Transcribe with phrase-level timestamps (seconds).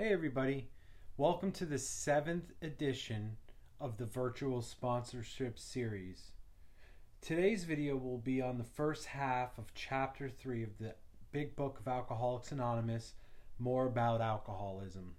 [0.00, 0.68] Hey, everybody.
[1.16, 3.36] Welcome to the seventh edition
[3.80, 6.30] of the Virtual Sponsorship Series.
[7.20, 10.94] Today's video will be on the first half of Chapter 3 of the
[11.32, 13.14] Big Book of Alcoholics Anonymous
[13.58, 15.16] More About Alcoholism.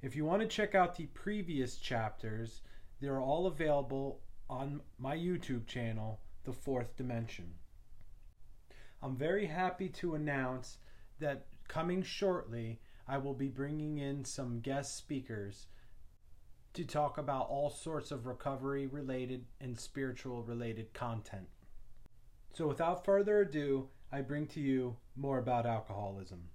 [0.00, 2.62] If you want to check out the previous chapters,
[3.02, 7.52] they're all available on my YouTube channel, The Fourth Dimension.
[9.02, 10.78] I'm very happy to announce
[11.20, 15.66] that coming shortly, I will be bringing in some guest speakers
[16.72, 21.48] to talk about all sorts of recovery related and spiritual related content.
[22.52, 26.48] So, without further ado, I bring to you more about alcoholism.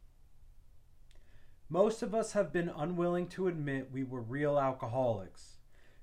[1.69, 5.57] Most of us have been unwilling to admit we were real alcoholics.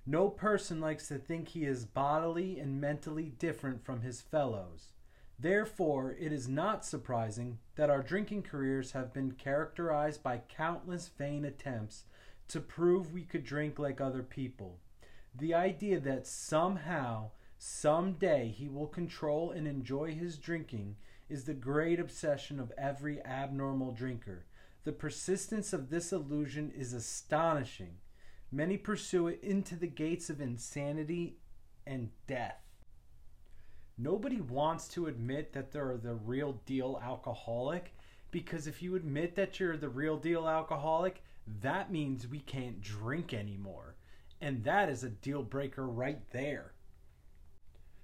[0.06, 4.92] No person likes to think he is bodily and mentally different from his fellows.
[5.38, 11.44] Therefore, it is not surprising that our drinking careers have been characterized by countless vain
[11.44, 12.04] attempts
[12.48, 14.78] to prove we could drink like other people.
[15.34, 20.96] The idea that somehow, someday, he will control and enjoy his drinking
[21.28, 24.46] is the great obsession of every abnormal drinker.
[24.84, 27.96] The persistence of this illusion is astonishing.
[28.50, 31.40] Many pursue it into the gates of insanity
[31.86, 32.65] and death.
[33.98, 37.94] Nobody wants to admit that they're the real deal alcoholic
[38.30, 41.22] because if you admit that you're the real deal alcoholic,
[41.62, 43.94] that means we can't drink anymore.
[44.40, 46.72] And that is a deal breaker right there.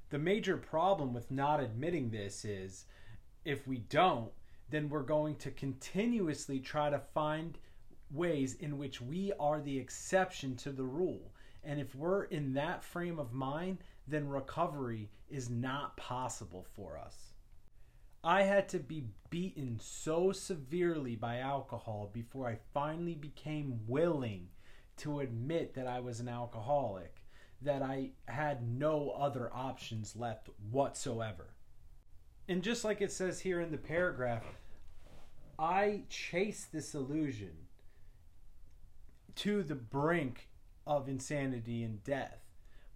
[0.09, 2.87] The major problem with not admitting this is
[3.45, 4.31] if we don't,
[4.71, 7.59] then we're going to continuously try to find
[8.11, 11.35] ways in which we are the exception to the rule.
[11.65, 17.33] And if we're in that frame of mind, then recovery is not possible for us.
[18.25, 24.49] I had to be beaten so severely by alcohol before I finally became willing
[24.99, 27.25] to admit that I was an alcoholic,
[27.63, 31.55] that I had no other options left whatsoever.
[32.49, 34.45] And just like it says here in the paragraph,
[35.59, 37.53] I chased this illusion
[39.37, 40.49] to the brink
[40.87, 42.42] of insanity and death.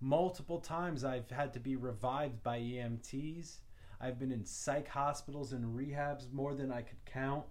[0.00, 3.60] Multiple times I've had to be revived by EMTs.
[4.00, 7.44] I've been in psych hospitals and rehabs more than I could count.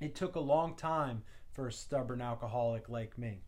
[0.00, 3.42] It took a long time for a stubborn alcoholic like me.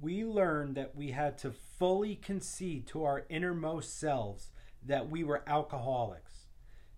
[0.00, 4.50] We learned that we had to fully concede to our innermost selves
[4.84, 6.46] that we were alcoholics.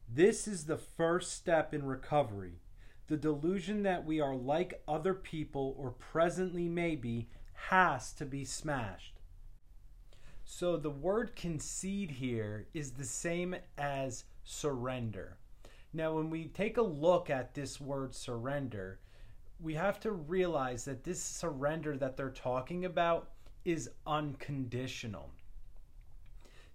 [0.09, 2.61] This is the first step in recovery.
[3.09, 7.29] The delusion that we are like other people or presently may be
[7.71, 9.15] has to be smashed.
[10.45, 15.39] So the word concede here is the same as surrender.
[15.93, 18.99] Now, when we take a look at this word surrender,
[19.61, 23.31] we have to realize that this surrender that they're talking about
[23.65, 25.31] is unconditional.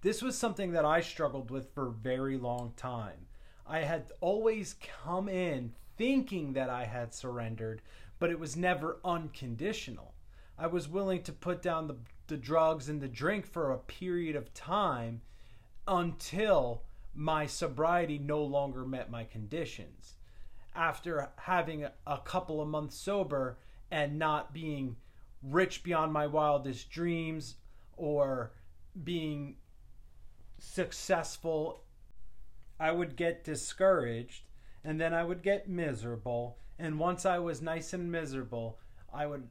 [0.02, 3.28] This was something that I struggled with for a very long time.
[3.68, 7.82] I had always come in thinking that I had surrendered,
[8.18, 10.14] but it was never unconditional.
[10.60, 11.96] I was willing to put down the,
[12.28, 15.22] the drugs and the drink for a period of time
[15.88, 16.84] until
[17.16, 20.16] my sobriety no longer met my conditions.
[20.76, 23.58] After having a, a couple of months sober
[23.90, 24.98] and not being
[25.42, 27.56] rich beyond my wildest dreams
[27.96, 28.52] or
[29.02, 29.56] being
[30.58, 31.84] successful,
[32.78, 34.44] I would get discouraged
[34.84, 36.58] and then I would get miserable.
[36.78, 38.78] And once I was nice and miserable,
[39.14, 39.48] I would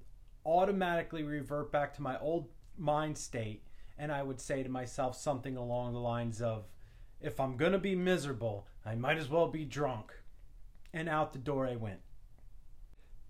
[0.49, 2.49] automatically revert back to my old
[2.79, 3.63] mind state
[3.99, 6.65] and I would say to myself something along the lines of,
[7.21, 10.13] if I'm going to be miserable, I might as well be drunk.
[10.95, 12.01] And out the door I went.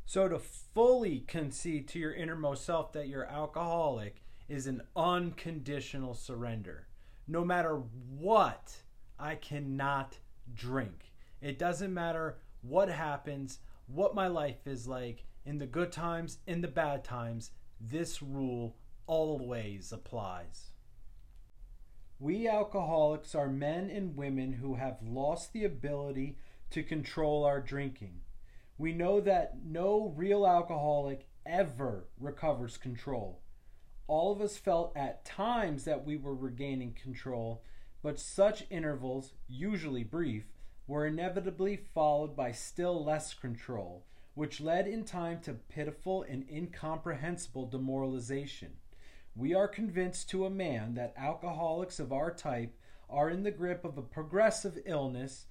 [0.04, 6.86] So, to fully concede to your innermost self that you're alcoholic is an unconditional surrender.
[7.26, 7.82] No matter
[8.16, 8.74] what,
[9.18, 10.18] I cannot
[10.54, 11.12] drink.
[11.42, 16.60] It doesn't matter what happens, what my life is like, in the good times, in
[16.60, 17.50] the bad times,
[17.80, 18.76] this rule
[19.06, 20.72] always applies.
[22.20, 26.38] We alcoholics are men and women who have lost the ability
[26.70, 28.20] to control our drinking.
[28.76, 33.40] We know that no real alcoholic ever recovers control.
[34.06, 37.62] All of us felt at times that we were regaining control,
[38.02, 40.44] but such intervals, usually brief,
[40.86, 44.04] were inevitably followed by still less control
[44.38, 48.70] which led in time to pitiful and incomprehensible demoralization.
[49.34, 52.72] We are convinced to a man that alcoholics of our type
[53.10, 55.46] are in the grip of a progressive illness.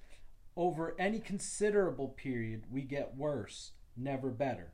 [0.56, 4.72] Over any considerable period, we get worse never better.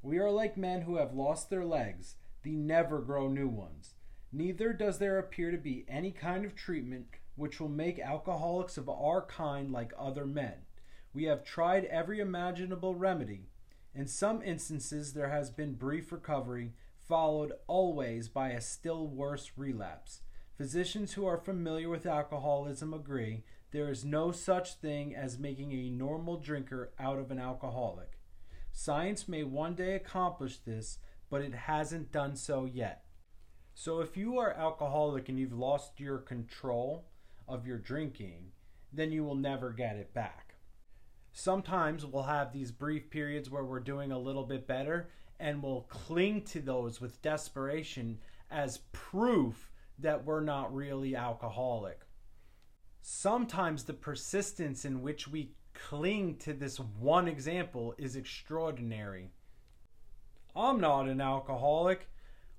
[0.00, 2.14] We are like men who have lost their legs,
[2.44, 3.94] they never grow new ones.
[4.30, 8.88] Neither does there appear to be any kind of treatment which will make alcoholics of
[8.88, 10.66] our kind like other men.
[11.12, 13.48] We have tried every imaginable remedy.
[13.94, 20.20] In some instances, there has been brief recovery, followed always by a still worse relapse.
[20.56, 23.42] Physicians who are familiar with alcoholism agree
[23.72, 28.18] there is no such thing as making a normal drinker out of an alcoholic.
[28.70, 30.98] Science may one day accomplish this,
[31.28, 33.04] but it hasn't done so yet.
[33.74, 37.06] So if you are alcoholic and you've lost your control
[37.48, 38.52] of your drinking,
[38.92, 40.49] then you will never get it back.
[41.32, 45.86] Sometimes we'll have these brief periods where we're doing a little bit better and we'll
[45.88, 48.18] cling to those with desperation
[48.50, 52.00] as proof that we're not really alcoholic.
[53.02, 59.30] Sometimes the persistence in which we cling to this one example is extraordinary.
[60.54, 62.08] I'm not an alcoholic.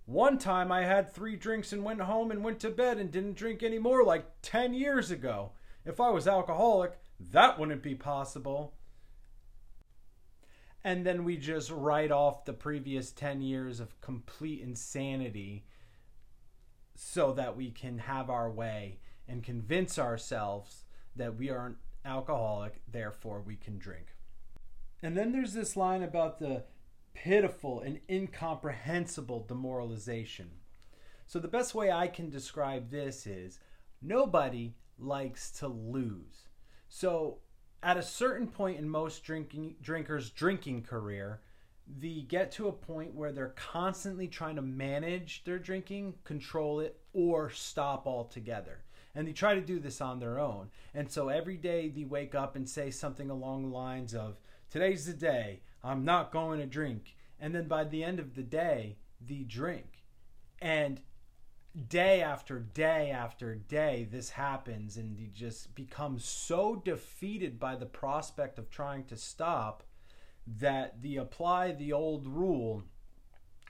[0.05, 3.35] One time I had three drinks and went home and went to bed and didn't
[3.35, 5.51] drink any more like 10 years ago.
[5.85, 6.99] If I was alcoholic,
[7.31, 8.73] that wouldn't be possible.
[10.83, 15.65] And then we just write off the previous 10 years of complete insanity
[16.95, 20.83] so that we can have our way and convince ourselves
[21.15, 24.15] that we aren't alcoholic, therefore we can drink.
[25.03, 26.63] And then there's this line about the
[27.13, 30.49] pitiful and incomprehensible demoralization.
[31.27, 33.59] So, the best way I can describe this is
[34.01, 36.49] nobody likes to lose.
[36.93, 37.37] So,
[37.81, 41.39] at a certain point in most drinking drinkers' drinking career,
[41.87, 46.99] they get to a point where they're constantly trying to manage their drinking, control it,
[47.13, 48.83] or stop altogether.
[49.15, 50.69] And they try to do this on their own.
[50.93, 54.35] And so every day they wake up and say something along the lines of,
[54.69, 57.15] Today's the day, I'm not going to drink.
[57.39, 60.03] And then by the end of the day, they drink.
[60.59, 60.99] And
[61.87, 67.85] day after day after day, this happens, and they just become so defeated by the
[67.85, 69.83] prospect of trying to stop
[70.45, 72.83] that they apply the old rule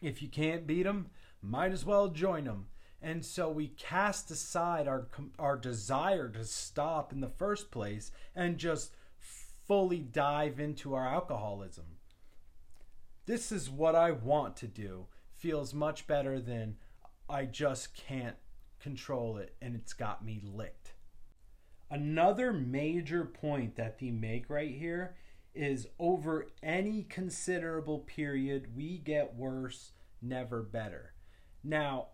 [0.02, 1.10] if you can't beat them,
[1.42, 2.68] might as well join them.
[3.02, 5.08] And so we cast aside our
[5.40, 11.86] our desire to stop in the first place and just fully dive into our alcoholism.
[13.26, 15.08] This is what I want to do.
[15.38, 16.78] Feels much better than
[17.32, 18.36] I just can't
[18.80, 20.94] control it and it's got me licked.
[21.90, 25.16] Another major point that they make right here
[25.54, 29.92] is over any considerable period, we get worse,
[30.22, 31.14] never better.
[31.64, 32.08] Now,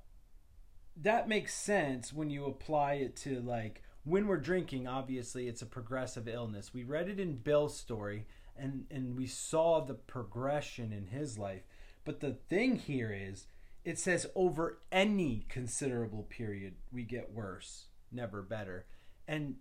[1.01, 5.65] that makes sense when you apply it to like when we're drinking obviously it's a
[5.67, 8.25] progressive illness we read it in bill's story
[8.57, 11.61] and and we saw the progression in his life
[12.03, 13.45] but the thing here is
[13.87, 18.85] it says over any considerable period we get worse never better
[19.27, 19.55] and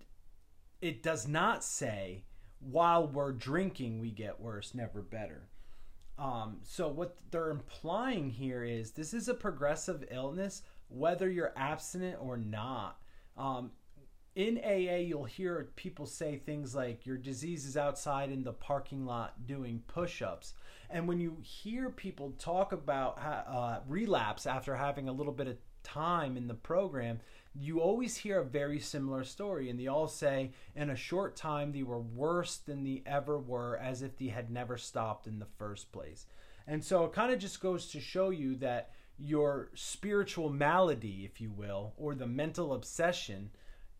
[0.80, 2.24] it does not say
[2.58, 5.48] while we're drinking we get worse never better
[6.18, 12.16] um, so what they're implying here is this is a progressive illness whether you're abstinent
[12.20, 12.98] or not.
[13.36, 13.72] Um,
[14.36, 19.06] in AA, you'll hear people say things like, Your disease is outside in the parking
[19.06, 20.52] lot doing push ups.
[20.90, 25.56] And when you hear people talk about uh, relapse after having a little bit of
[25.82, 27.18] time in the program,
[27.54, 29.70] you always hear a very similar story.
[29.70, 33.78] And they all say, In a short time, they were worse than they ever were,
[33.78, 36.26] as if they had never stopped in the first place.
[36.66, 41.40] And so it kind of just goes to show you that your spiritual malady, if
[41.40, 43.50] you will, or the mental obsession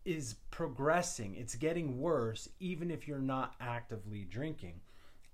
[0.07, 1.35] is progressing.
[1.35, 4.79] It's getting worse, even if you're not actively drinking.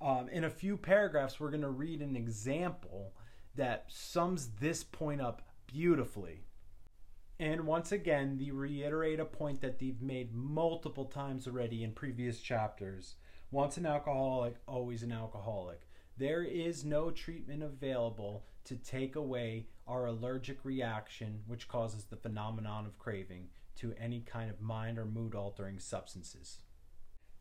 [0.02, 3.14] Um, in a few paragraphs, we're going to read an example
[3.56, 6.42] that sums this point up beautifully.
[7.40, 12.40] And once again, they reiterate a point that they've made multiple times already in previous
[12.42, 13.16] chapters.
[13.52, 15.82] Once an alcoholic, always an alcoholic.
[16.18, 22.88] There is no treatment available to take away our allergic reaction, which causes the phenomenon
[22.88, 26.60] of craving, to any kind of mind or mood altering substances.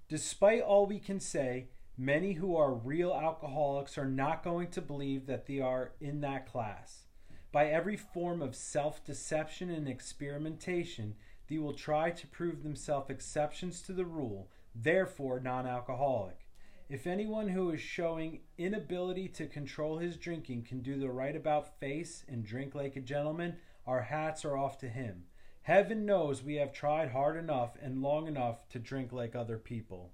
[0.09, 5.27] Despite all we can say, many who are real alcoholics are not going to believe
[5.27, 7.05] that they are in that class.
[7.51, 11.15] By every form of self deception and experimentation,
[11.49, 16.47] they will try to prove themselves exceptions to the rule, therefore non alcoholic.
[16.89, 21.79] If anyone who is showing inability to control his drinking can do the right about
[21.79, 25.25] face and drink like a gentleman, our hats are off to him.
[25.63, 30.11] Heaven knows we have tried hard enough and long enough to drink like other people.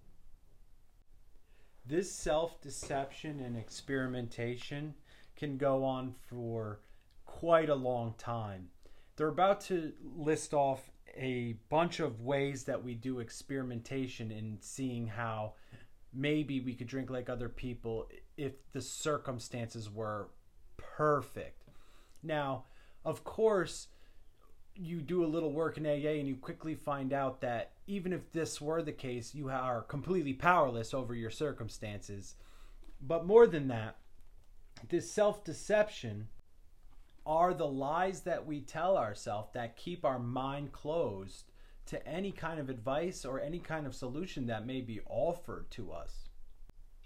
[1.87, 4.95] This self deception and experimentation
[5.37, 6.81] can go on for
[7.25, 8.69] quite a long time.
[9.17, 15.07] They're about to list off a bunch of ways that we do experimentation in seeing
[15.07, 15.55] how
[16.13, 20.29] maybe we could drink like other people if the circumstances were
[20.77, 21.63] perfect.
[22.23, 22.65] Now,
[23.05, 23.89] of course,
[24.81, 28.31] you do a little work in AA and you quickly find out that even if
[28.33, 32.35] this were the case, you are completely powerless over your circumstances.
[33.01, 33.97] But more than that,
[34.89, 36.29] this self deception
[37.27, 41.45] are the lies that we tell ourselves that keep our mind closed
[41.87, 45.91] to any kind of advice or any kind of solution that may be offered to
[45.91, 46.29] us.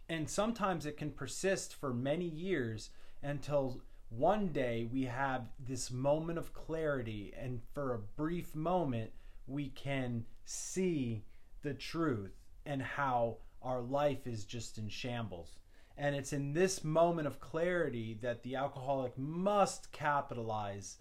[0.09, 2.91] And sometimes it can persist for many years
[3.23, 3.81] until
[4.16, 9.11] one day we have this moment of clarity, and for a brief moment,
[9.47, 11.25] we can see
[11.62, 12.33] the truth
[12.66, 15.59] and how our life is just in shambles.
[15.97, 20.99] And it's in this moment of clarity that the alcoholic must capitalize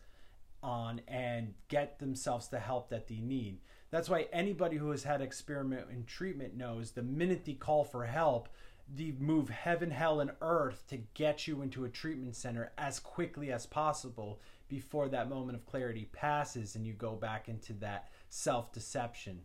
[0.63, 3.60] on and get themselves the help that they need.
[3.89, 8.06] That's why anybody who has had experiment in treatment knows the minute they call for
[8.06, 8.48] help,
[8.94, 13.52] they move heaven, hell, and earth to get you into a treatment center as quickly
[13.52, 18.72] as possible before that moment of clarity passes and you go back into that self
[18.74, 19.42] deception.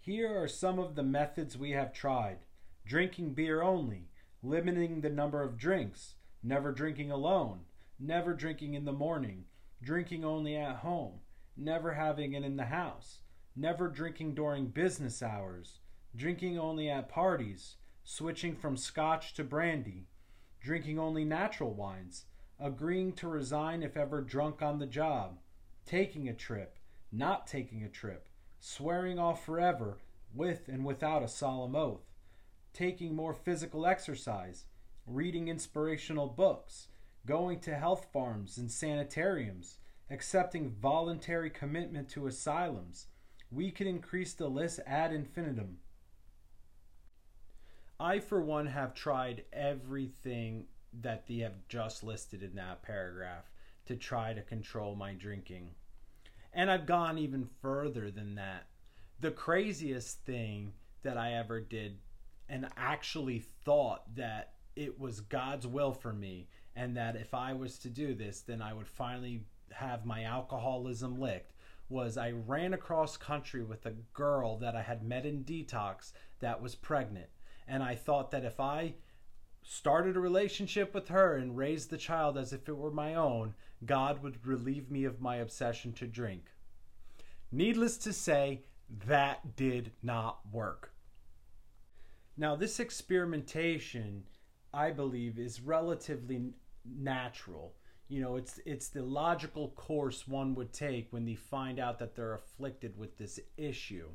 [0.00, 2.38] Here are some of the methods we have tried
[2.86, 4.10] drinking beer only,
[4.42, 7.60] limiting the number of drinks, never drinking alone,
[7.98, 9.44] never drinking in the morning,
[9.80, 11.20] drinking only at home,
[11.56, 13.20] never having it in the house,
[13.56, 15.78] never drinking during business hours
[16.16, 20.06] drinking only at parties, switching from scotch to brandy,
[20.60, 22.24] drinking only natural wines,
[22.60, 25.38] agreeing to resign if ever drunk on the job,
[25.86, 26.78] taking a trip,
[27.10, 28.28] not taking a trip,
[28.60, 29.98] swearing off forever
[30.34, 32.06] with and without a solemn oath,
[32.72, 34.64] taking more physical exercise,
[35.06, 36.88] reading inspirational books,
[37.26, 39.78] going to health farms and sanitariums,
[40.10, 43.06] accepting voluntary commitment to asylums.
[43.50, 45.78] We could increase the list ad infinitum.
[47.98, 50.66] I, for one, have tried everything
[51.00, 53.50] that they have just listed in that paragraph
[53.86, 55.70] to try to control my drinking.
[56.52, 58.66] And I've gone even further than that.
[59.20, 60.72] The craziest thing
[61.02, 61.98] that I ever did
[62.48, 67.78] and actually thought that it was God's will for me and that if I was
[67.80, 71.52] to do this, then I would finally have my alcoholism licked
[71.88, 76.60] was I ran across country with a girl that I had met in detox that
[76.60, 77.28] was pregnant
[77.66, 78.94] and I thought that if I
[79.62, 83.54] started a relationship with her and raised the child as if it were my own,
[83.84, 86.50] God would relieve me of my obsession to drink.
[87.50, 88.64] Needless to say,
[89.06, 90.92] that did not work.
[92.36, 94.24] Now, this experimentation,
[94.72, 96.52] I believe, is relatively
[96.84, 97.74] natural.
[98.08, 102.14] You know, it's it's the logical course one would take when they find out that
[102.14, 104.08] they're afflicted with this issue.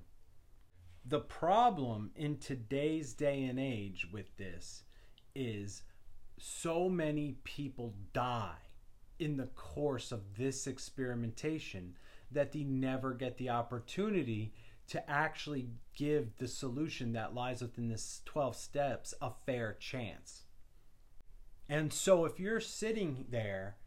[1.09, 4.83] The problem in today's day and age with this
[5.33, 5.81] is
[6.37, 8.59] so many people die
[9.17, 11.95] in the course of this experimentation
[12.31, 14.53] that they never get the opportunity
[14.89, 20.43] to actually give the solution that lies within this 12 steps a fair chance.
[21.67, 23.77] And so if you're sitting there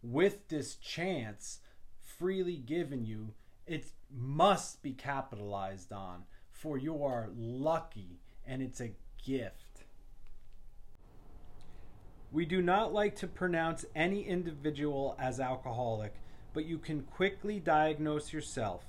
[0.00, 1.58] with this chance
[2.00, 3.34] freely given you,
[3.66, 6.22] it must be capitalized on
[6.58, 8.92] for you are lucky and it's a
[9.24, 9.84] gift.
[12.32, 16.14] We do not like to pronounce any individual as alcoholic,
[16.52, 18.84] but you can quickly diagnose yourself.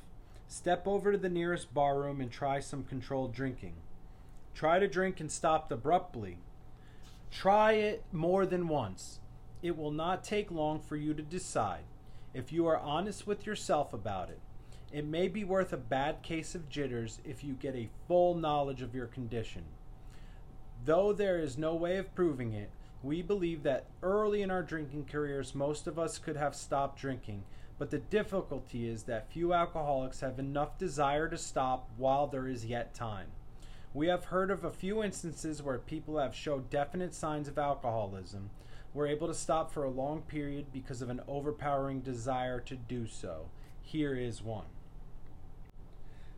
[0.48, 3.76] Step over to the nearest barroom and try some controlled drinking.
[4.56, 6.40] Try to drink and stop abruptly.
[7.32, 9.20] Try it more than once.
[9.62, 11.84] It will not take long for you to decide
[12.34, 14.40] if you are honest with yourself about it.
[14.92, 18.82] It may be worth a bad case of jitters if you get a full knowledge
[18.82, 19.66] of your condition.
[20.84, 22.72] Though there is no way of proving it,
[23.04, 27.44] we believe that early in our drinking careers, most of us could have stopped drinking,
[27.78, 32.66] but the difficulty is that few alcoholics have enough desire to stop while there is
[32.66, 33.28] yet time.
[33.94, 38.50] We have heard of a few instances where people have showed definite signs of alcoholism,
[38.94, 43.06] were able to stop for a long period because of an overpowering desire to do
[43.06, 43.46] so.
[43.84, 44.66] Here is one.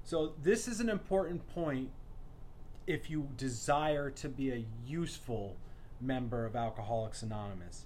[0.03, 1.89] So this is an important point
[2.87, 5.55] if you desire to be a useful
[5.99, 7.85] member of Alcoholics Anonymous.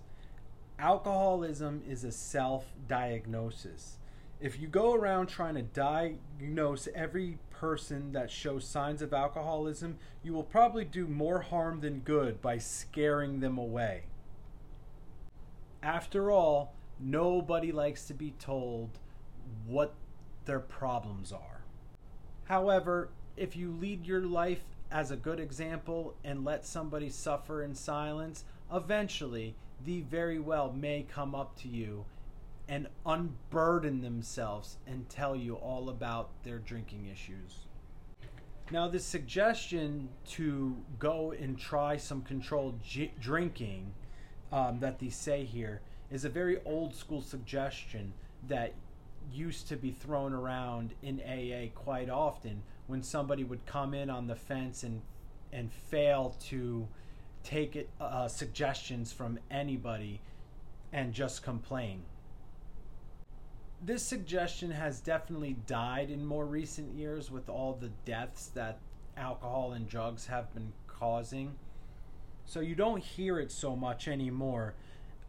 [0.79, 3.97] Alcoholism is a self diagnosis.
[4.41, 10.33] If you go around trying to diagnose every person that shows signs of alcoholism, you
[10.33, 14.03] will probably do more harm than good by scaring them away.
[15.81, 18.89] After all, nobody likes to be told
[19.65, 19.93] what
[20.45, 21.54] their problems are.
[22.45, 27.75] However, if you lead your life as a good example and let somebody suffer in
[27.75, 32.05] silence, eventually the very well may come up to you
[32.67, 37.65] and unburden themselves and tell you all about their drinking issues.
[38.71, 43.93] Now, the suggestion to go and try some controlled j- drinking
[44.51, 48.13] um, that they say here is a very old school suggestion
[48.47, 48.73] that
[49.31, 54.27] used to be thrown around in AA quite often when somebody would come in on
[54.27, 55.01] the fence and
[55.53, 56.87] and fail to
[57.43, 60.19] take it, uh, suggestions from anybody
[60.91, 62.01] and just complain.
[63.81, 68.79] This suggestion has definitely died in more recent years with all the deaths that
[69.15, 71.55] alcohol and drugs have been causing.
[72.45, 74.73] So you don't hear it so much anymore.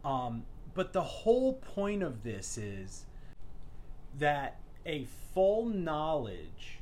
[0.04, 3.04] Um, but the whole point of this is
[4.18, 6.80] that a full knowledge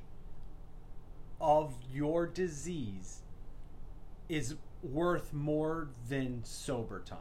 [1.41, 3.21] of your disease
[4.29, 7.19] is worth more than sober time.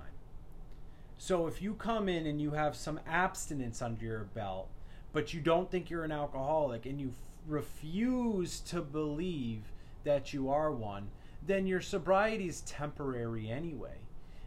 [1.18, 4.70] So if you come in and you have some abstinence under your belt,
[5.14, 7.14] but you don't think you're an alcoholic and you f-
[7.48, 9.62] refuse to believe
[10.04, 11.10] that you are one,
[11.46, 13.98] then your sobriety is temporary anyway.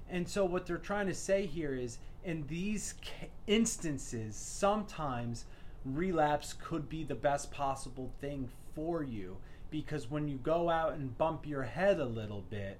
[0.08, 2.94] And so what they're trying to say here is in these
[3.46, 5.46] instances, sometimes
[5.94, 9.36] relapse could be the best possible thing for you
[9.70, 12.78] because when you go out and bump your head a little bit,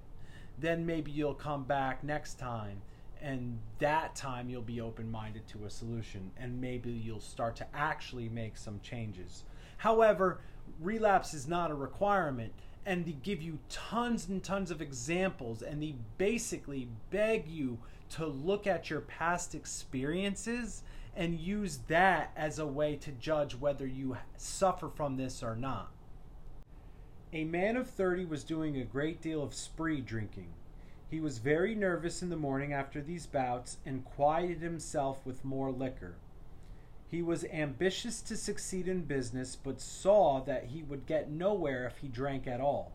[0.59, 2.81] then maybe you'll come back next time
[3.21, 7.65] and that time you'll be open minded to a solution and maybe you'll start to
[7.73, 9.43] actually make some changes.
[9.77, 10.39] However,
[10.79, 12.53] relapse is not a requirement
[12.85, 17.77] and they give you tons and tons of examples and they basically beg you
[18.09, 20.83] to look at your past experiences
[21.17, 25.91] and use that as a way to judge whether you suffer from this or not.
[27.33, 30.53] A man of 30 was doing a great deal of spree drinking.
[31.09, 35.71] He was very nervous in the morning after these bouts and quieted himself with more
[35.71, 36.17] liquor.
[37.09, 41.97] He was ambitious to succeed in business, but saw that he would get nowhere if
[41.97, 42.91] he drank at all.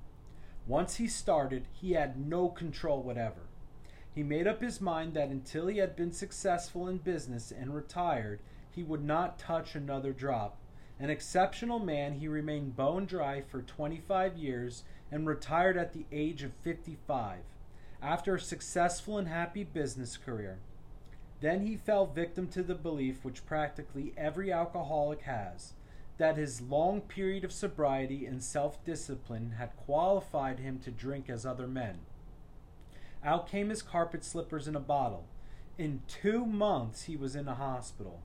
[0.67, 3.49] Once he started, he had no control whatever.
[4.15, 8.41] He made up his mind that until he had been successful in business and retired,
[8.71, 10.59] he would not touch another drop.
[11.01, 16.43] An exceptional man, he remained bone dry for 25 years and retired at the age
[16.43, 17.41] of 55
[18.03, 20.59] after a successful and happy business career.
[21.41, 25.73] Then he fell victim to the belief which practically every alcoholic has
[26.19, 31.47] that his long period of sobriety and self discipline had qualified him to drink as
[31.47, 31.99] other men.
[33.25, 35.27] Out came his carpet slippers in a bottle.
[35.79, 38.21] In two months he was in a hospital.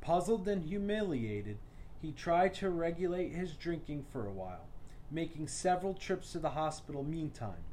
[0.00, 1.58] Puzzled and humiliated,
[2.00, 4.66] he tried to regulate his drinking for a while,
[5.10, 7.64] making several trips to the hospital meantime.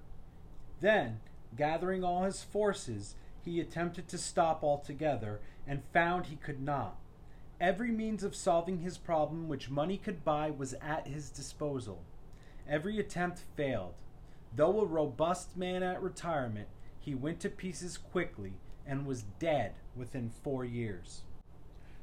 [0.80, 1.22] Then,
[1.56, 6.98] gathering all his forces, he attempted to stop altogether and found he could not.
[7.60, 12.04] Every means of solving his problem which money could buy was at his disposal.
[12.70, 13.94] Every attempt failed.
[14.58, 16.68] Though a robust man at retirement,
[17.00, 18.54] he went to pieces quickly
[18.88, 21.22] and was dead within four years.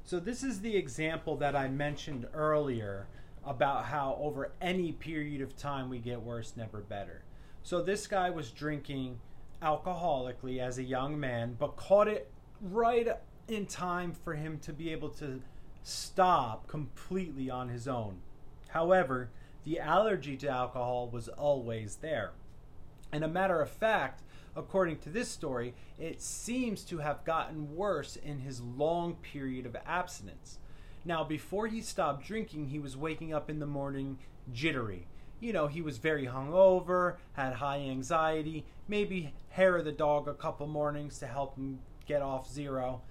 [0.05, 3.09] So, this is the example that I mentioned earlier
[3.45, 7.25] about how over any period of time we get worse, never better.
[7.64, 9.19] So, this guy was drinking
[9.61, 13.09] alcoholically as a young man, but caught it right
[13.49, 15.43] in time for him to be able to
[15.83, 18.21] stop completely on his own.
[18.69, 19.31] However,
[19.64, 22.31] the allergy to alcohol was always there.
[23.14, 24.22] And a matter of fact,
[24.57, 29.77] according to this story, it seems to have gotten worse in his long period of
[29.87, 30.59] abstinence.
[31.05, 34.18] Now, before he stopped drinking, he was waking up in the morning
[34.53, 35.07] jittery.
[35.38, 40.35] You know, he was very hungover, had high anxiety, maybe hair of the dog a
[40.35, 43.03] couple mornings to help him get off zero.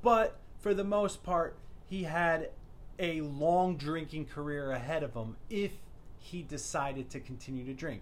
[0.00, 2.52] But for the most part, he had
[2.98, 5.72] a long drinking career ahead of him if
[6.18, 8.00] he decided to continue to drink.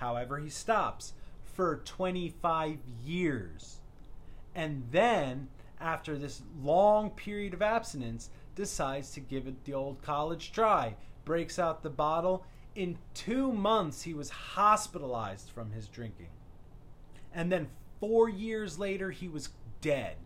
[0.00, 1.12] However, he stops
[1.44, 3.80] for 25 years.
[4.54, 10.52] And then, after this long period of abstinence, decides to give it the old college
[10.52, 10.96] try.
[11.26, 12.46] Breaks out the bottle.
[12.74, 16.30] In two months, he was hospitalized from his drinking.
[17.34, 17.68] And then,
[18.00, 19.50] four years later, he was
[19.82, 20.16] dead.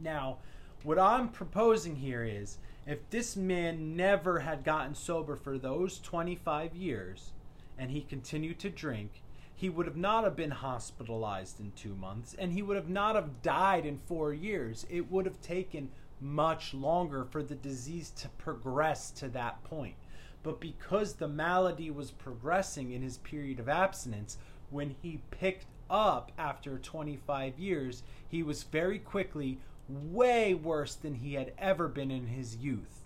[0.00, 0.38] Now,
[0.82, 6.74] What I'm proposing here is if this man never had gotten sober for those 25
[6.74, 7.32] years
[7.78, 9.22] and he continued to drink,
[9.54, 13.14] he would have not have been hospitalized in 2 months and he would have not
[13.14, 14.86] have died in 4 years.
[14.88, 19.96] It would have taken much longer for the disease to progress to that point.
[20.42, 24.38] But because the malady was progressing in his period of abstinence,
[24.70, 31.34] when he picked up after 25 years, he was very quickly way worse than he
[31.34, 33.02] had ever been in his youth.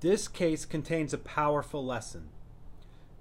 [0.00, 2.28] This case contains a powerful lesson.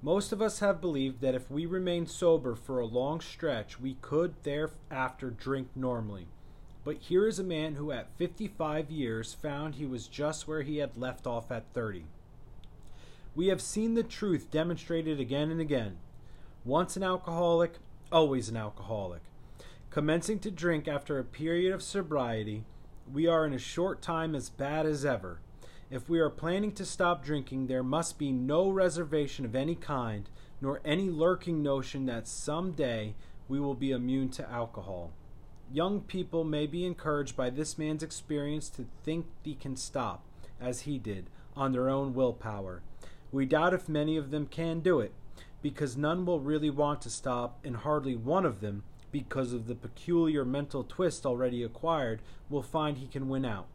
[0.02, 3.96] Most of us have believed that if we remained sober for a long stretch, we
[4.00, 6.28] could thereafter drink normally.
[6.84, 10.78] But here is a man who, at 55 years, found he was just where he
[10.78, 12.06] had left off at 30.
[13.36, 15.98] We have seen the truth demonstrated again and again.
[16.64, 17.74] Once an alcoholic,
[18.12, 19.22] always an alcoholic.
[19.90, 22.64] Commencing to drink after a period of sobriety,
[23.12, 25.40] we are in a short time as bad as ever.
[25.90, 30.30] If we are planning to stop drinking, there must be no reservation of any kind,
[30.60, 33.16] nor any lurking notion that some day
[33.48, 35.14] we will be immune to alcohol.
[35.72, 40.26] Young people may be encouraged by this man's experience to think they can stop,
[40.60, 42.82] as he did, on their own willpower.
[43.32, 45.14] We doubt if many of them can do it,
[45.62, 49.76] because none will really want to stop, and hardly one of them because of the
[49.76, 53.68] peculiar mental twist already acquired, will find he can win out.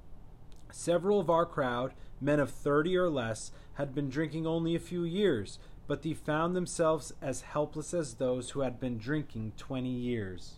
[0.72, 5.04] Several of our crowd, men of thirty or less, had been drinking only a few
[5.04, 10.54] years, but they found themselves as helpless as those who had been drinking twenty years.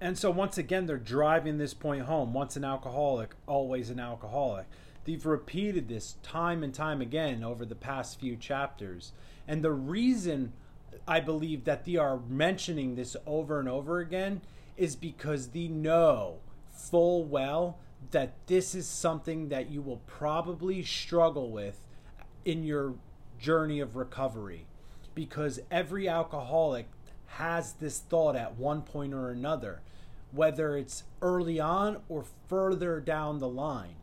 [0.00, 2.32] And so, once again, they're driving this point home.
[2.32, 4.66] Once an alcoholic, always an alcoholic.
[5.04, 9.12] They've repeated this time and time again over the past few chapters.
[9.46, 10.52] And the reason
[11.06, 14.40] I believe that they are mentioning this over and over again
[14.76, 16.38] is because they know
[16.70, 17.78] full well
[18.10, 21.80] that this is something that you will probably struggle with
[22.44, 22.94] in your
[23.38, 24.66] journey of recovery.
[25.14, 26.88] Because every alcoholic
[27.26, 29.80] has this thought at one point or another
[30.34, 33.94] whether it's early on or further down the line.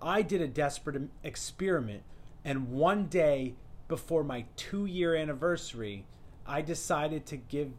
[0.00, 2.02] I did a desperate experiment
[2.44, 3.54] and one day
[3.88, 6.06] before my 2 year anniversary
[6.46, 7.72] I decided to give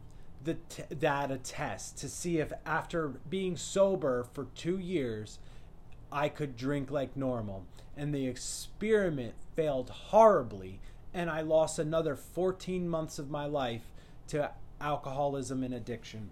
[0.44, 5.38] the t- that a test to see if after being sober for 2 years
[6.10, 7.64] I could drink like normal.
[7.96, 10.80] And the experiment failed horribly
[11.14, 13.82] and I lost another 14 months of my life
[14.28, 16.30] to alcoholism and addiction.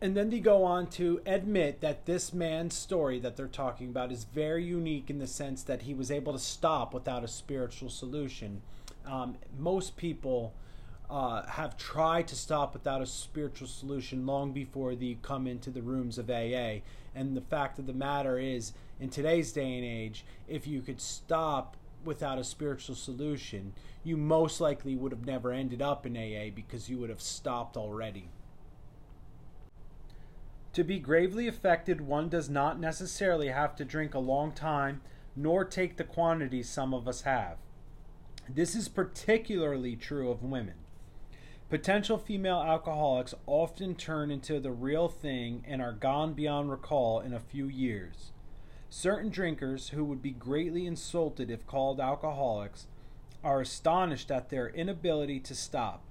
[0.00, 4.12] And then they go on to admit that this man's story that they're talking about
[4.12, 7.88] is very unique in the sense that he was able to stop without a spiritual
[7.88, 8.60] solution.
[9.06, 10.52] Um, most people
[11.10, 15.82] uh, have tried to stop without a spiritual solution long before they come into the
[15.82, 16.80] rooms of AA.
[17.14, 21.00] And the fact of the matter is, in today's day and age, if you could
[21.00, 26.50] stop without a spiritual solution, you most likely would have never ended up in AA
[26.54, 28.28] because you would have stopped already.
[30.74, 35.02] To be gravely affected, one does not necessarily have to drink a long time
[35.36, 37.56] nor take the quantities some of us have.
[38.48, 40.74] This is particularly true of women.
[41.70, 47.32] Potential female alcoholics often turn into the real thing and are gone beyond recall in
[47.32, 48.32] a few years.
[48.90, 52.86] Certain drinkers, who would be greatly insulted if called alcoholics,
[53.42, 56.02] are astonished at their inability to stop.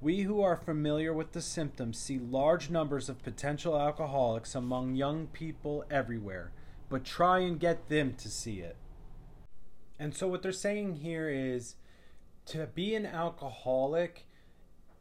[0.00, 5.26] We who are familiar with the symptoms see large numbers of potential alcoholics among young
[5.26, 6.52] people everywhere,
[6.88, 8.76] but try and get them to see it.
[9.98, 11.74] And so, what they're saying here is
[12.46, 14.27] to be an alcoholic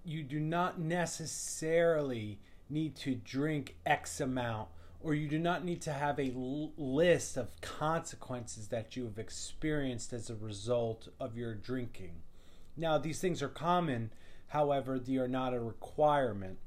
[0.07, 2.39] you do not necessarily
[2.69, 4.69] need to drink X amount,
[5.01, 9.19] or you do not need to have a l- list of consequences that you have
[9.19, 12.21] experienced as a result of your drinking.
[12.77, 14.11] Now, these things are common,
[14.47, 16.59] however, they are not a requirement.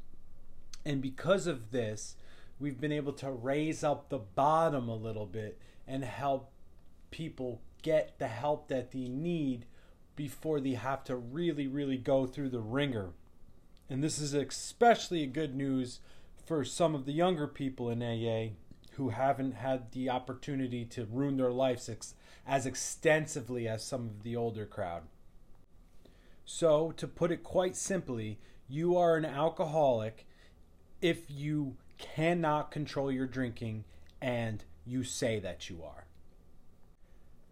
[0.84, 2.16] And because of this,
[2.58, 6.52] we've been able to raise up the bottom a little bit and help
[7.10, 9.64] people get the help that they need
[10.14, 13.14] before they have to really, really go through the wringer
[13.90, 15.98] and this is especially good news
[16.46, 18.54] for some of the younger people in AA
[18.92, 22.14] who haven't had the opportunity to ruin their lives ex-
[22.46, 25.02] as extensively as some of the older crowd.
[26.44, 30.26] So, to put it quite simply, you are an alcoholic
[31.00, 33.84] if you cannot control your drinking
[34.20, 36.06] and you say that you are.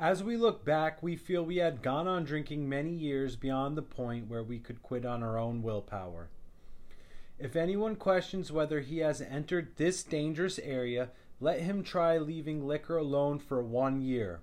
[0.01, 3.83] As we look back, we feel we had gone on drinking many years beyond the
[3.83, 6.29] point where we could quit on our own willpower.
[7.37, 12.97] If anyone questions whether he has entered this dangerous area, let him try leaving liquor
[12.97, 14.39] alone for one year.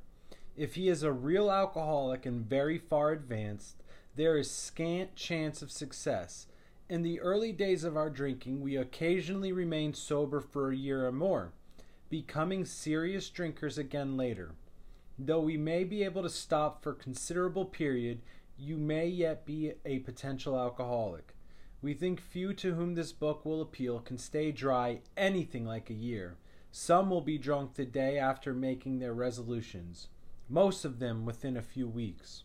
[0.57, 3.81] If he is a real alcoholic and very far advanced,
[4.17, 6.47] there is scant chance of success.
[6.89, 11.13] In the early days of our drinking, we occasionally remained sober for a year or
[11.13, 11.53] more,
[12.09, 14.51] becoming serious drinkers again later.
[15.17, 18.21] Though we may be able to stop for considerable period,
[18.57, 21.33] you may yet be a potential alcoholic.
[21.81, 25.93] We think few to whom this book will appeal can stay dry anything like a
[25.93, 26.37] year.
[26.71, 30.07] Some will be drunk the day after making their resolutions,
[30.49, 32.43] most of them within a few weeks.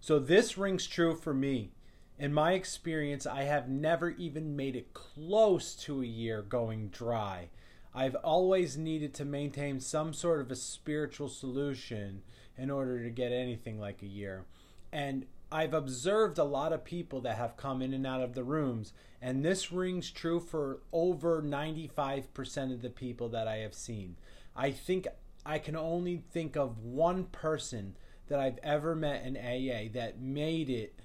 [0.00, 1.72] So this rings true for me.
[2.18, 7.48] In my experience, I have never even made it close to a year going dry.
[7.96, 12.20] I've always needed to maintain some sort of a spiritual solution
[12.58, 14.44] in order to get anything like a year.
[14.92, 18.44] And I've observed a lot of people that have come in and out of the
[18.44, 24.16] rooms, and this rings true for over 95% of the people that I have seen.
[24.54, 25.06] I think
[25.46, 27.96] I can only think of one person
[28.28, 30.98] that I've ever met in AA that made it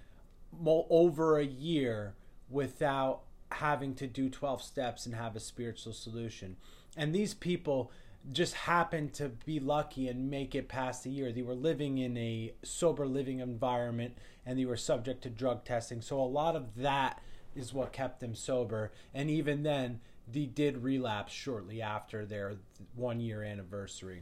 [0.66, 2.16] over a year
[2.50, 6.58] without having to do 12 steps and have a spiritual solution.
[6.98, 7.92] And these people
[8.32, 11.32] just happened to be lucky and make it past the year.
[11.32, 16.02] They were living in a sober living environment and they were subject to drug testing.
[16.02, 17.22] So a lot of that
[17.56, 18.92] is what kept them sober.
[19.14, 20.02] And even then,
[20.32, 22.58] they did relapse shortly after their
[22.96, 24.22] one year anniversary.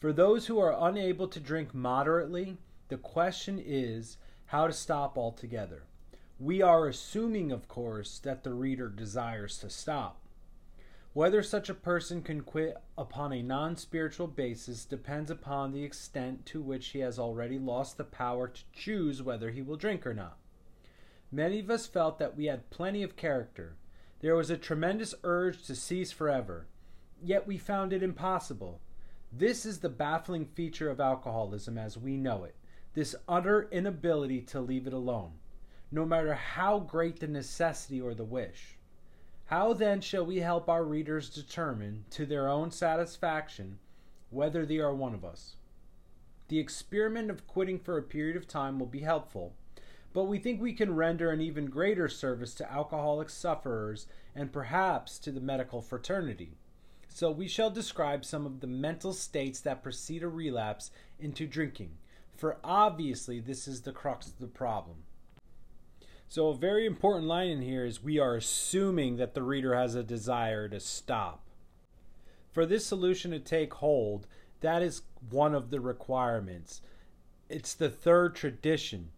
[0.00, 5.84] For those who are unable to drink moderately, the question is how to stop altogether.
[6.40, 10.20] We are assuming, of course, that the reader desires to stop.
[11.12, 16.44] Whether such a person can quit upon a non spiritual basis depends upon the extent
[16.46, 20.12] to which he has already lost the power to choose whether he will drink or
[20.12, 20.36] not.
[21.30, 23.76] Many of us felt that we had plenty of character.
[24.20, 26.66] There was a tremendous urge to cease forever,
[27.22, 28.80] yet we found it impossible.
[29.32, 32.56] This is the baffling feature of alcoholism as we know it
[32.94, 35.32] this utter inability to leave it alone,
[35.90, 38.76] no matter how great the necessity or the wish.
[39.46, 43.78] How then shall we help our readers determine, to their own satisfaction,
[44.30, 45.56] whether they are one of us?
[46.48, 49.54] The experiment of quitting for a period of time will be helpful,
[50.12, 55.18] but we think we can render an even greater service to alcoholic sufferers and perhaps
[55.18, 56.56] to the medical fraternity.
[57.08, 61.98] So we shall describe some of the mental states that precede a relapse into drinking,
[62.36, 65.04] for obviously this is the crux of the problem.
[66.28, 69.94] So, a very important line in here is we are assuming that the reader has
[69.94, 71.40] a desire to stop.
[72.52, 74.26] For this solution to take hold,
[74.60, 76.80] that is one of the requirements.
[77.48, 79.10] It's the third tradition.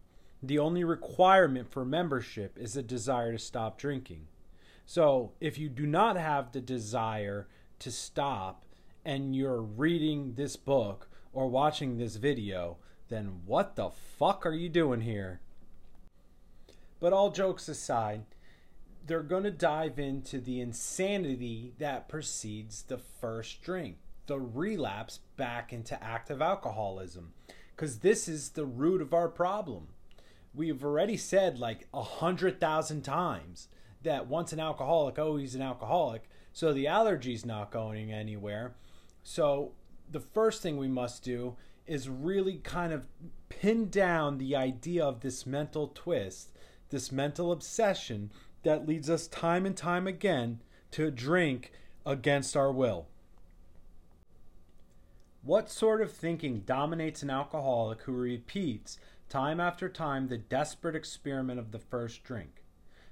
[0.43, 4.27] The only requirement for membership is a desire to stop drinking.
[4.85, 7.47] So, if you do not have the desire
[7.79, 8.63] to stop
[9.03, 12.77] and you're reading this book or watching this video,
[13.09, 15.39] then what the fuck are you doing here?
[16.99, 18.23] But all jokes aside,
[19.05, 25.71] they're going to dive into the insanity that precedes the first drink, the relapse back
[25.71, 27.33] into active alcoholism.
[27.75, 29.87] Because this is the root of our problem.
[30.53, 33.67] We've already said like a hundred thousand times
[34.03, 36.23] that once an alcoholic, oh, always an alcoholic.
[36.51, 38.75] So the allergy's not going anywhere.
[39.23, 39.73] So
[40.11, 41.55] the first thing we must do
[41.85, 43.07] is really kind of
[43.49, 46.51] pin down the idea of this mental twist
[46.89, 48.31] this mental obsession
[48.63, 50.59] that leads us time and time again
[50.91, 51.71] to drink
[52.05, 53.07] against our will.
[55.43, 58.97] What sort of thinking dominates an alcoholic who repeats
[59.29, 62.63] time after time the desperate experiment of the first drink?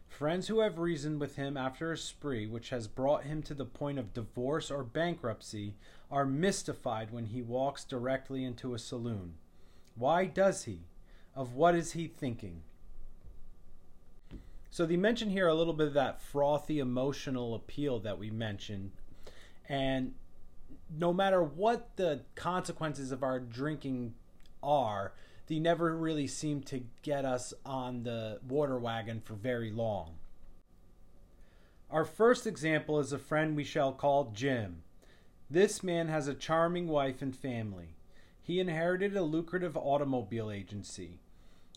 [0.07, 3.65] Friends who have reasoned with him after a spree which has brought him to the
[3.65, 5.75] point of divorce or bankruptcy
[6.09, 9.35] are mystified when he walks directly into a saloon.
[9.95, 10.81] Why does he?
[11.35, 12.63] Of what is he thinking?
[14.75, 18.91] So they mention here a little bit of that frothy emotional appeal that we mentioned.
[19.69, 20.15] And
[20.99, 24.15] no matter what the consequences of our drinking
[24.61, 25.13] are,
[25.47, 30.15] they never really seem to get us on the water wagon for very long.
[31.89, 34.83] Our first example is a friend we shall call Jim.
[35.49, 37.95] This man has a charming wife and family.
[38.41, 41.19] He inherited a lucrative automobile agency.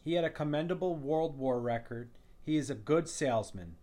[0.02, 2.08] He had a commendable World War record.
[2.48, 3.76] He is a good salesman.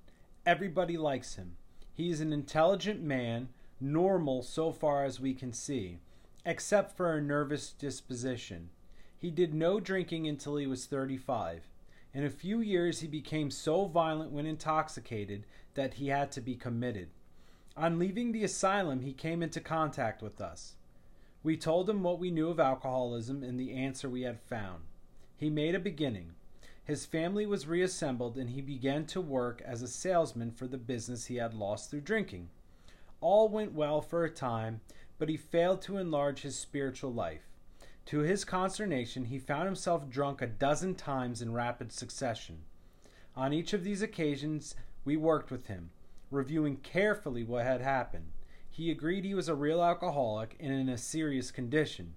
[0.44, 1.58] Everybody likes him.
[1.94, 3.50] He is an intelligent man,
[3.80, 6.00] normal so far as we can see,
[6.44, 8.72] except for a nervous disposition.
[9.16, 11.70] He did no drinking until he was 35.
[12.12, 16.56] In a few years, he became so violent when intoxicated that he had to be
[16.56, 17.10] committed.
[17.78, 20.74] On leaving the asylum, he came into contact with us.
[21.44, 24.86] We told him what we knew of alcoholism and the answer we had found.
[25.38, 26.32] He made a beginning.
[26.86, 31.26] His family was reassembled and he began to work as a salesman for the business
[31.26, 32.50] he had lost through drinking.
[33.22, 34.82] All went well for a time,
[35.18, 37.50] but he failed to enlarge his spiritual life.
[38.08, 42.60] To his consternation, he found himself drunk a dozen times in rapid succession.
[43.36, 45.90] On each of these occasions, we worked with him,
[46.30, 48.32] reviewing carefully what had happened.
[48.70, 52.14] He agreed he was a real alcoholic and in a serious condition.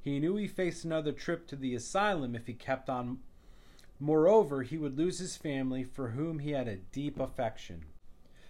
[0.00, 3.18] He knew he faced another trip to the asylum if he kept on.
[4.02, 7.84] Moreover, he would lose his family for whom he had a deep affection.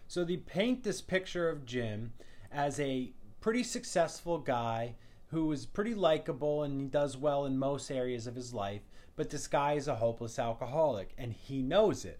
[0.09, 2.15] So they paint this picture of Jim
[2.51, 3.13] as a
[3.43, 4.95] pretty successful guy
[5.27, 8.81] who is pretty likable and he does well in most areas of his life,
[9.15, 12.19] but this guy is a hopeless alcoholic and he knows it.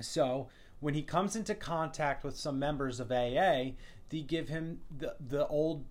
[0.00, 0.48] So
[0.80, 3.74] when he comes into contact with some members of AA,
[4.08, 5.84] they give him the, the old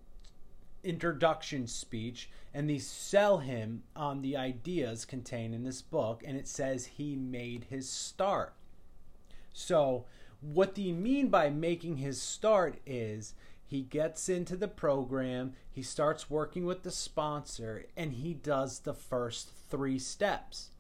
[0.84, 6.48] introduction speech and they sell him on the ideas contained in this book and it
[6.48, 8.54] says he made his start.
[9.54, 10.06] So
[10.42, 13.34] what do you mean by making his start is
[13.70, 18.96] he gets into the program, he starts working with the sponsor, and he does the
[18.96, 20.72] first three steps.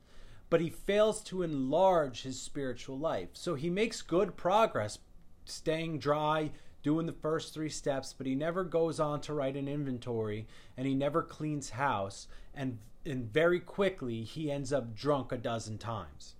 [0.49, 3.29] But he fails to enlarge his spiritual life.
[3.33, 4.97] So he makes good progress,
[5.45, 6.49] staying dry,
[6.83, 10.87] doing the first three steps, but he never goes on to write an inventory and
[10.87, 12.27] he never cleans house.
[12.53, 16.35] And, and very quickly, he ends up drunk a dozen times.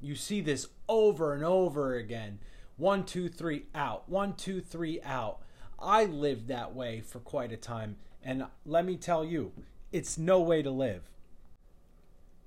[0.00, 2.38] You see this over and over again.
[2.76, 4.08] One, two, three, out.
[4.08, 5.40] One, two, three, out
[5.80, 9.52] I lived that way for quite a time, and let me tell you,
[9.92, 11.02] it's no way to live.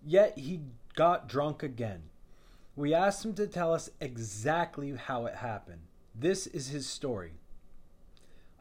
[0.06, 0.62] Yet he
[0.96, 2.04] got drunk again.
[2.76, 5.82] We asked him to tell us exactly how it happened.
[6.16, 7.34] This is his story.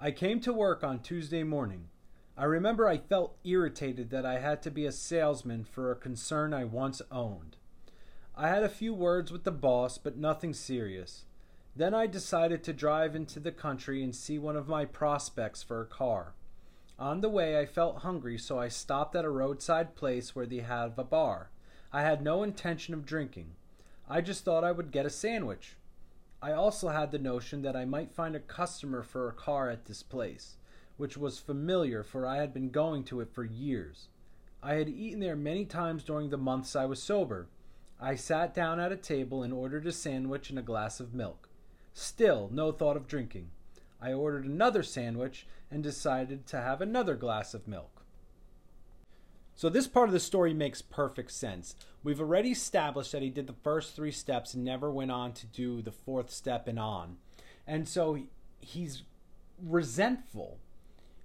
[0.01, 1.91] I came to work on Tuesday morning.
[2.35, 6.55] I remember I felt irritated that I had to be a salesman for a concern
[6.55, 7.57] I once owned.
[8.35, 11.27] I had a few words with the boss, but nothing serious.
[11.77, 15.83] Then I decided to drive into the country and see one of my prospects for
[15.83, 16.33] a car.
[16.99, 20.61] On the way, I felt hungry, so I stopped at a roadside place where they
[20.61, 21.51] have a bar.
[21.93, 23.53] I had no intention of drinking.
[24.09, 25.77] I just thought I would get a sandwich.
[26.45, 29.85] I also had the notion that I might find a customer for a car at
[29.85, 30.57] this place,
[30.97, 34.09] which was familiar, for I had been going to it for years.
[34.61, 37.47] I had eaten there many times during the months I was sober.
[38.01, 41.49] I sat down at a table and ordered a sandwich and a glass of milk.
[41.95, 43.51] Still, no thought of drinking.
[44.01, 47.92] I ordered another sandwich and decided to have another glass of milk.
[49.55, 51.77] So, this part of the story makes perfect sense.
[52.03, 55.47] We've already established that he did the first three steps and never went on to
[55.47, 57.19] do the fourth step and on.
[57.67, 58.19] And so
[58.61, 59.03] he's
[59.63, 60.59] resentful.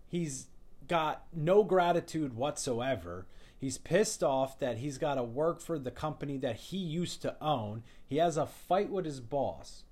[0.07, 0.47] He's
[0.87, 3.25] got no gratitude whatsoever.
[3.59, 7.35] He's pissed off that he's got to work for the company that he used to
[7.41, 7.83] own.
[8.05, 9.83] He has a fight with his boss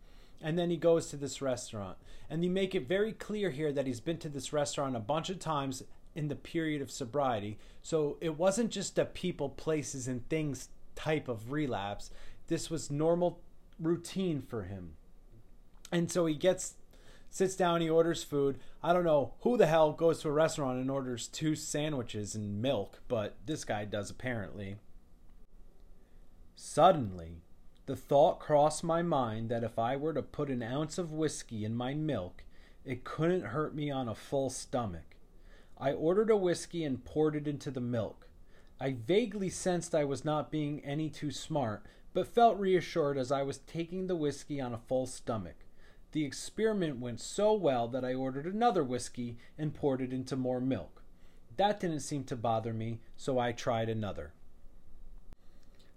[0.41, 1.97] and then he goes to this restaurant.
[2.29, 5.29] And they make it very clear here that he's been to this restaurant a bunch
[5.29, 5.83] of times
[6.15, 7.57] in the period of sobriety.
[7.81, 12.09] So it wasn't just a people, places, and things type of relapse.
[12.47, 13.41] This was normal
[13.79, 14.93] routine for him.
[15.91, 16.75] And so he gets
[17.29, 18.57] sits down, he orders food.
[18.81, 22.61] I don't know who the hell goes to a restaurant and orders two sandwiches and
[22.61, 24.77] milk, but this guy does apparently.
[26.55, 27.41] Suddenly,
[27.87, 31.65] the thought crossed my mind that if I were to put an ounce of whiskey
[31.65, 32.43] in my milk,
[32.85, 35.14] it couldn't hurt me on a full stomach.
[35.77, 38.27] I ordered a whiskey and poured it into the milk.
[38.79, 43.43] I vaguely sensed I was not being any too smart, but felt reassured as I
[43.43, 45.65] was taking the whiskey on a full stomach.
[46.13, 50.61] The experiment went so well that I ordered another whiskey and poured it into more
[50.61, 51.03] milk.
[51.57, 54.31] That didn't seem to bother me, so I tried another.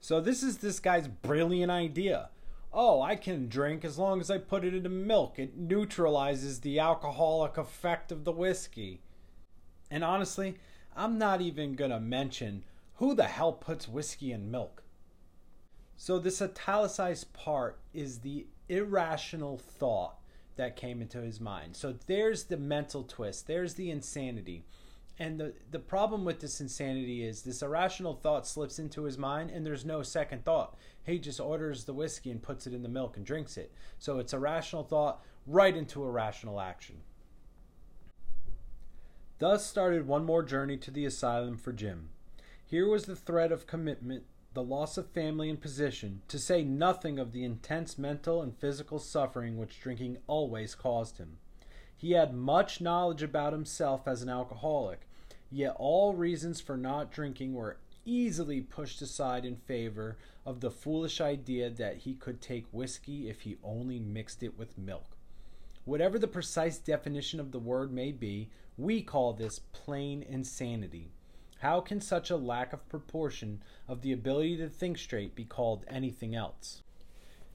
[0.01, 2.31] So this is this guy's brilliant idea.
[2.73, 5.39] Oh, I can drink as long as I put it into milk.
[5.39, 9.01] It neutralizes the alcoholic effect of the whiskey.
[9.91, 10.57] And honestly,
[10.97, 12.65] I'm not even going to mention
[12.97, 14.83] who the hell puts whiskey in milk.
[15.97, 20.19] So, this italicized part is the irrational thought
[20.57, 21.77] that came into his mind.
[21.77, 24.65] So, there's the mental twist, there's the insanity.
[25.21, 29.51] And the, the problem with this insanity is this irrational thought slips into his mind
[29.51, 30.77] and there's no second thought.
[31.05, 33.73] He just orders the whiskey and puts it in the milk and drinks it.
[33.99, 36.99] So it's a rational thought right into a rational action.
[39.39, 42.09] Thus started one more journey to the asylum for Jim.
[42.67, 47.21] Here was the threat of commitment, the loss of family and position, to say nothing
[47.21, 51.39] of the intense mental and physical suffering which drinking always caused him.
[51.97, 55.09] He had much knowledge about himself as an alcoholic,
[55.51, 61.21] yet all reasons for not drinking were easily pushed aside in favor of the foolish
[61.21, 65.17] idea that he could take whiskey if he only mixed it with milk.
[65.85, 71.11] Whatever the precise definition of the word may be, we call this plain insanity.
[71.59, 75.85] How can such a lack of proportion of the ability to think straight be called
[75.89, 76.83] anything else?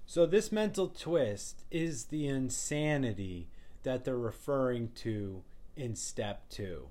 [0.05, 3.47] So, this mental twist is the insanity
[3.84, 5.43] that they're referring to
[5.78, 6.89] in step two.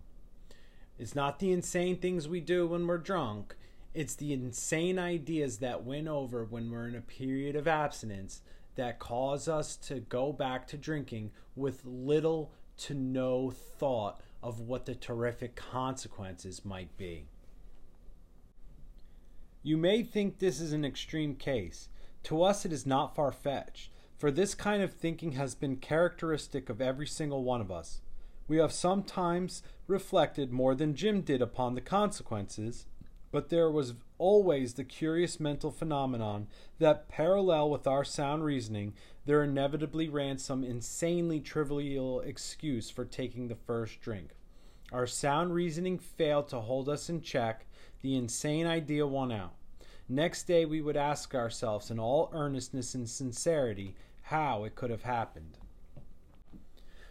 [0.98, 3.54] It's not the insane things we do when we're drunk,
[3.94, 8.40] it's the insane ideas that win over when we're in a period of abstinence
[8.76, 12.52] that cause us to go back to drinking with little
[12.82, 17.26] to no thought of what the terrific consequences might be.
[19.62, 21.88] You may think this is an extreme case.
[22.24, 26.68] To us, it is not far fetched, for this kind of thinking has been characteristic
[26.68, 28.00] of every single one of us.
[28.48, 32.86] We have sometimes reflected more than Jim did upon the consequences,
[33.30, 36.46] but there was always the curious mental phenomenon
[36.78, 38.94] that, parallel with our sound reasoning,
[39.26, 44.30] there inevitably ran some insanely trivial excuse for taking the first drink.
[44.92, 47.66] Our sound reasoning failed to hold us in check,
[48.00, 49.54] the insane idea won out.
[50.08, 55.02] Next day, we would ask ourselves, in all earnestness and sincerity, how it could have
[55.02, 55.58] happened.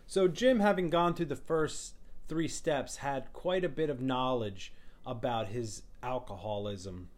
[0.08, 1.96] So, Jim, having gone through the first
[2.30, 4.72] three steps, had quite a bit of knowledge
[5.06, 7.10] about his alcoholism.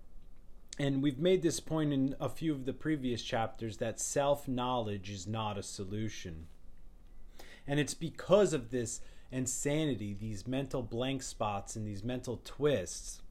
[0.79, 5.09] And we've made this point in a few of the previous chapters that self knowledge
[5.09, 6.47] is not a solution.
[7.67, 13.21] And it's because of this insanity, these mental blank spots, and these mental twists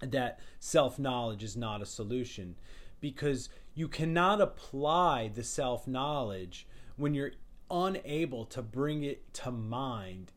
[0.00, 2.56] that self knowledge is not a solution.
[3.00, 6.66] Because you cannot apply the self knowledge
[6.96, 7.32] when you're
[7.70, 10.32] unable to bring it to mind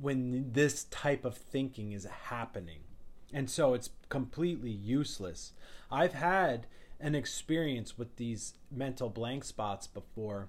[0.00, 2.80] when this type of thinking is happening.
[3.32, 5.52] And so it's completely useless.
[5.90, 6.66] I've had
[7.00, 10.48] an experience with these mental blank spots before,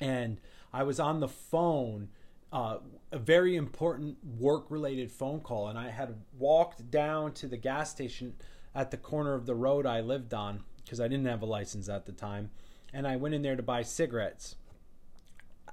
[0.00, 0.40] and
[0.72, 2.08] I was on the phone,
[2.52, 2.78] uh,
[3.10, 7.90] a very important work related phone call, and I had walked down to the gas
[7.90, 8.34] station
[8.74, 11.88] at the corner of the road I lived on because I didn't have a license
[11.88, 12.50] at the time,
[12.92, 14.56] and I went in there to buy cigarettes.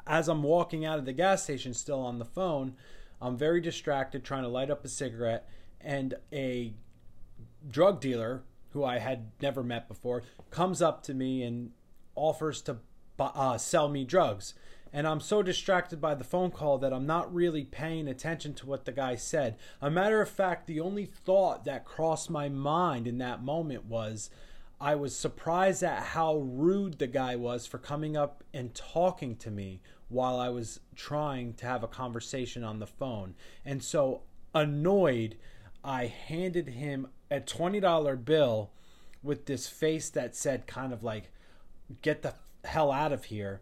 [0.06, 2.76] As I'm walking out of the gas station, still on the phone,
[3.22, 5.50] I'm very distracted trying to light up a cigarette
[5.82, 6.74] and a
[7.68, 11.72] drug dealer who I had never met before comes up to me and
[12.16, 12.78] offers to
[13.20, 14.54] uh, sell me drugs.
[14.94, 18.66] And I'm so distracted by the phone call that I'm not really paying attention to
[18.66, 19.58] what the guy said.
[19.82, 24.30] A matter of fact, the only thought that crossed my mind in that moment was
[24.80, 29.52] I was surprised at how rude the guy was for coming up and talking to
[29.52, 33.36] me while I was trying to have a conversation on the phone.
[33.66, 34.22] And so
[34.54, 35.36] annoyed
[35.84, 38.72] I handed him a $20 bill
[39.24, 41.32] with this face that said, kind of like,
[42.02, 43.62] get the hell out of here.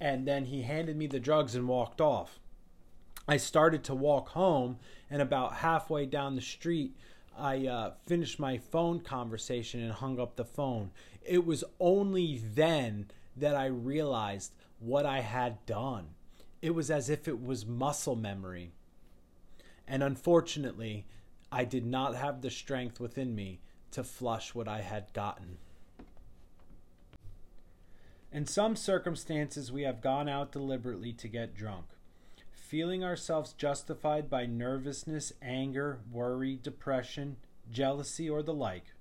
[0.00, 2.38] And then he handed me the drugs and walked off.
[3.28, 6.96] I started to walk home, and about halfway down the street,
[7.38, 10.90] I uh, finished my phone conversation and hung up the phone.
[11.24, 13.06] It was only then
[13.36, 16.08] that I realized what I had done.
[16.60, 18.72] It was as if it was muscle memory.
[19.86, 21.06] And unfortunately,
[21.54, 25.58] I did not have the strength within me to flush what I had gotten.
[28.32, 31.84] In some circumstances, we have gone out deliberately to get drunk,
[32.50, 37.36] feeling ourselves justified by nervousness, anger, worry, depression,
[37.70, 38.94] jealousy, or the like.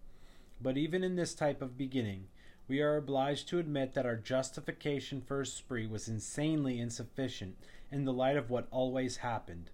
[0.59, 2.27] But even in this type of beginning,
[2.67, 7.55] we are obliged to admit that our justification for a spree was insanely insufficient
[7.89, 9.71] in the light of what always happened.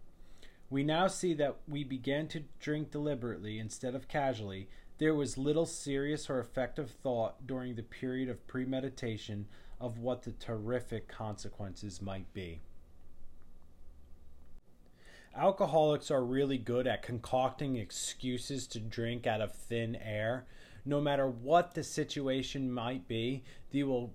[0.69, 4.67] We now see that we began to drink deliberately instead of casually.
[4.97, 9.47] There was little serious or effective thought during the period of premeditation
[9.79, 12.61] of what the terrific consequences might be.
[15.35, 20.47] Alcoholics are really good at concocting excuses to drink out of thin air.
[20.83, 24.13] No matter what the situation might be, they will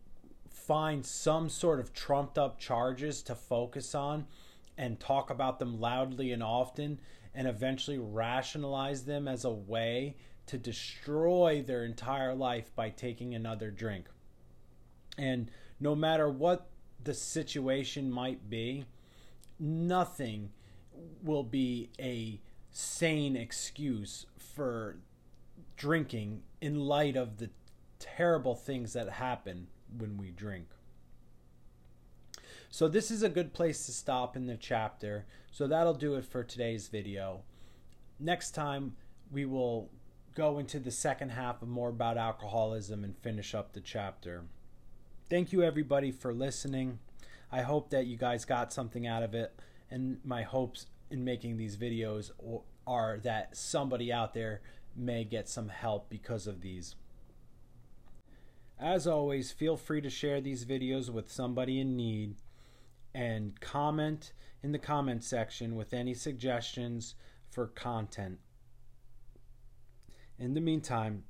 [0.50, 4.26] find some sort of trumped up charges to focus on
[4.82, 6.98] and talk about them loudly and often
[7.36, 13.70] and eventually rationalize them as a way to destroy their entire life by taking another
[13.70, 14.08] drink.
[15.16, 16.66] And no matter what
[17.04, 18.84] the situation might be,
[19.60, 20.50] nothing
[21.22, 22.40] will be a
[22.72, 24.96] sane excuse for
[25.76, 27.50] drinking in light of the
[28.00, 30.66] terrible things that happen when we drink.
[32.72, 35.26] So, this is a good place to stop in the chapter.
[35.50, 37.42] So, that'll do it for today's video.
[38.18, 38.96] Next time,
[39.30, 39.90] we will
[40.34, 44.44] go into the second half of more about alcoholism and finish up the chapter.
[45.28, 46.98] Thank you, everybody, for listening.
[47.52, 49.52] I hope that you guys got something out of it.
[49.90, 52.30] And my hopes in making these videos
[52.86, 54.62] are that somebody out there
[54.96, 56.94] may get some help because of these.
[58.80, 62.36] As always, feel free to share these videos with somebody in need
[63.14, 64.32] and comment
[64.62, 67.14] in the comment section with any suggestions
[67.50, 68.38] for content.
[70.38, 71.24] In the meantime,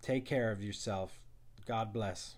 [0.00, 1.20] take care of yourself.
[1.66, 2.37] God bless.